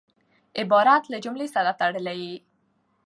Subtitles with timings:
[0.59, 2.37] عبارت له جملې سره تړلی يي.